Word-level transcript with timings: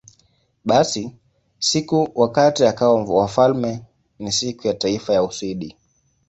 Basi, 0.65 1.11
siku 1.59 2.09
wakati 2.15 2.65
akawa 2.65 3.03
wafalme 3.05 3.81
ni 4.19 4.31
Siku 4.31 4.67
ya 4.67 4.73
Taifa 4.73 5.13
ya 5.13 5.23
Uswidi. 5.23 5.77